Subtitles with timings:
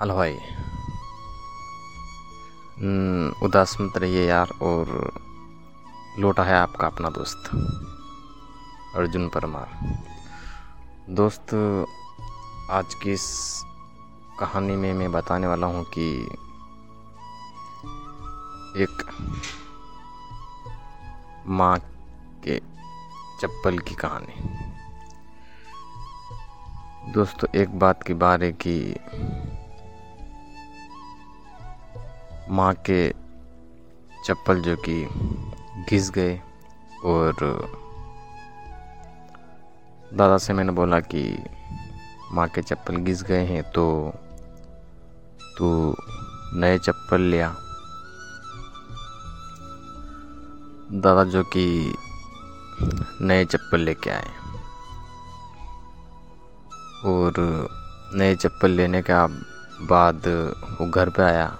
[0.00, 0.36] Hello भाई।
[2.78, 4.86] हम्म, उदास मत रहिए यार और
[6.18, 7.50] लौटा है आपका अपना दोस्त
[8.96, 9.68] अर्जुन परमार।
[11.10, 11.54] दोस्त
[12.70, 13.26] आज की इस
[14.40, 16.08] कहानी में मैं बताने वाला हूँ कि
[18.82, 19.04] एक
[21.46, 21.76] माँ
[22.44, 22.58] के
[23.40, 24.36] चप्पल की कहानी।
[27.12, 28.74] दोस्तों एक बात की बात है कि
[32.50, 33.10] माँ के
[34.26, 35.08] चप्पल जो कि
[35.90, 36.40] घिस गए
[37.04, 37.34] और
[40.14, 41.38] दादा से मैंने बोला कि
[42.32, 44.14] माँ के चप्पल घिस गए हैं तो
[45.58, 45.96] तू
[46.54, 47.54] नए चप्पल लिया
[50.92, 51.94] दादा जो कि
[53.20, 54.30] नए चप्पल लेके आए।
[57.04, 57.34] और
[58.14, 59.26] नए चप्पल लेने के
[59.86, 60.26] बाद
[60.80, 61.58] वो घर पे आया।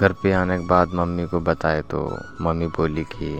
[0.00, 2.00] घर पे आने के बाद मम्मी को बताए तो
[2.40, 3.30] मम्मी बोली कि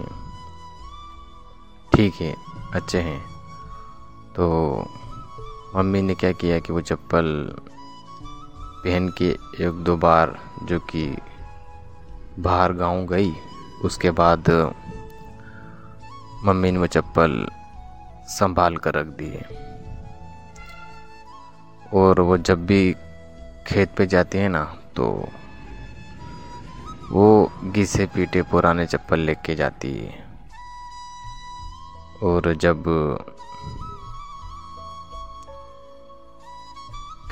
[1.95, 2.35] ठीक है,
[2.75, 3.21] अच्छे हैं।
[4.37, 4.47] तो
[5.77, 7.27] मम्मी ने क्या किया कि वो चप्पल
[8.85, 9.29] पहन के
[9.67, 11.05] एक दो बार जो कि
[12.39, 13.33] बाहर गाँव गई,
[13.85, 14.51] उसके बाद
[16.45, 17.47] मम्मी ने वो चप्पल
[18.29, 19.45] संभाल कर रख दिए
[21.93, 22.95] और वो जब भी
[23.67, 24.65] खेत पे जाती है ना
[24.97, 25.07] तो
[27.13, 30.21] वो घिसे पीटे पुराने चप्पल लेके जाती है।
[32.23, 32.85] और जब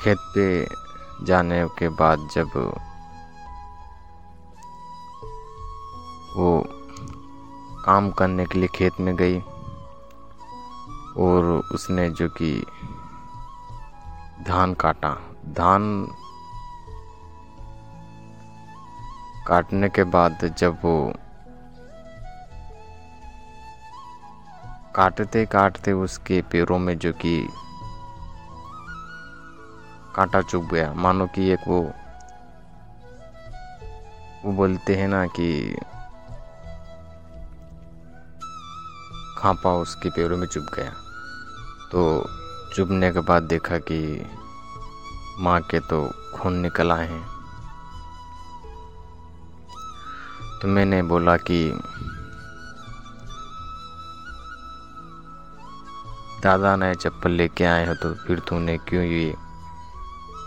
[0.01, 0.45] खेत पे
[1.25, 2.51] जाने के बाद जब
[6.35, 6.49] वो
[7.85, 9.39] काम करने के लिए खेत में गई,
[11.17, 12.53] और उसने जो कि
[14.47, 15.13] धान काटा,
[15.49, 15.83] धान
[19.51, 21.13] काटने के बाद जब वो
[24.95, 27.47] काटते काटते उसके पैरों में जो कि
[30.15, 31.81] कांटा चुभ गया। मानो कि एक वो
[34.45, 35.75] वो बोलते हैं ना कि
[39.37, 40.93] खापा उसके पैरों में चुभ गया।
[41.91, 42.29] तो
[42.75, 44.25] चुभने के बाद देखा कि
[45.39, 47.40] माँ के तो खून निकल आए हैं।
[50.61, 51.71] तो मैंने बोला कि
[56.43, 59.35] दादा नए चप्पल लेके आए हो तो फिर तूने क्यों ये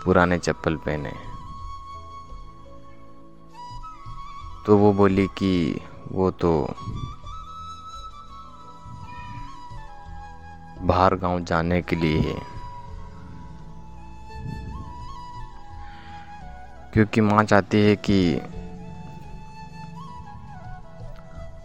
[0.05, 1.11] पुराने चप्पल पहने?
[4.65, 5.81] तो वो बोली कि
[6.11, 6.75] वो तो
[10.81, 12.41] बाहर गाँव जाने के लिए है।
[16.93, 18.41] क्योंकि माँ चाहती है कि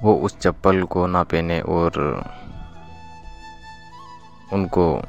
[0.02, 1.98] वो उस चप्पल को ना पहने और
[4.52, 5.02] उनको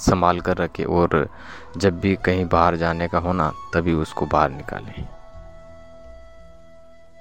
[0.00, 1.28] संभाल कर रखे और
[1.76, 5.06] जब भी कहीं बाहर जाने का होना तभी उसको बाहर निकालें।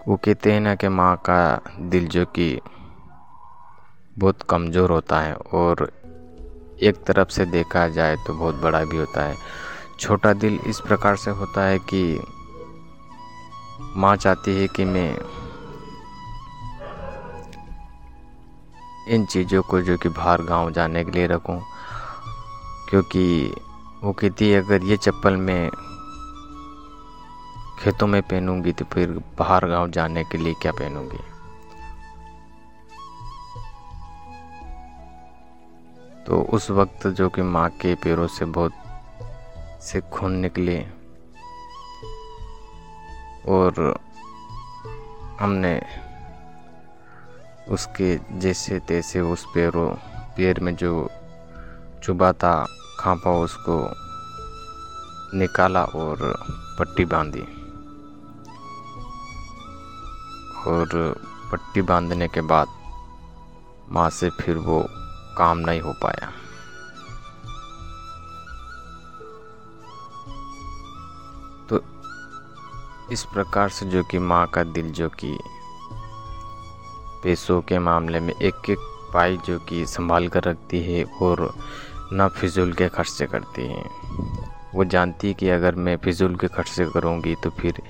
[0.07, 2.59] वो कहते हैं ना कि माँ का दिल जो कि
[4.17, 5.91] बहुत कमज़ोर होता है और
[6.83, 9.35] एक तरफ़ से देखा जाए तो बहुत बड़ा भी होता है।
[9.99, 12.19] छोटा दिल इस प्रकार से होता है कि
[13.95, 15.15] माँ चाहती है कि मैं
[19.07, 21.61] इन चीज़ों को जो कि बाहर गाँव जाने के लिए रखूँ।
[22.89, 23.53] क्योंकि
[24.03, 25.69] वो कहती है, अगर ये चप्पल मैं
[27.79, 31.17] खेतों में पहनूँगी तो फिर बाहर गाँव जाने के लिए क्या पहनूँगी?
[36.27, 38.73] तो उस वक्त जो कि माँ के पैरों से बहुत
[39.81, 40.79] से खून निकले
[43.49, 43.99] और
[45.39, 45.73] हमने
[47.69, 49.89] उसके जैसे तैसे उस पैरों,
[50.37, 51.09] पैर में जो
[52.03, 52.65] चुबा था,
[52.99, 53.91] खापा उसको
[55.37, 56.17] निकाला और
[56.79, 57.41] पट्टी बांधी।
[60.67, 61.15] और
[61.51, 62.67] पट्टी बांधने के बाद
[63.89, 64.85] माँ से फिर वो
[65.37, 66.31] काम नहीं हो पाया।
[71.69, 71.83] तो
[73.11, 75.39] इस प्रकार से जो कि माँ का दिल जो कि
[77.23, 78.79] पैसों के मामले में एक एक
[79.13, 81.53] पाई जो कि संभाल कर रखती है और
[82.13, 83.83] ना फिजूल के खर्चे करती है।
[84.75, 87.81] वो जानती है कि अगर मैं फिजूल के खर्चे करूँगी तो फिर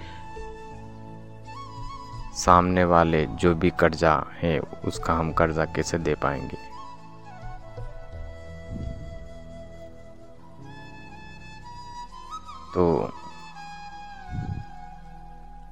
[2.36, 6.58] सामने वाले जो भी कर्जा है, उसका हम कर्जा कैसे दे पाएँगे?
[12.74, 13.12] तो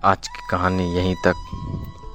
[0.03, 1.47] आज की कहानी यहीं तक।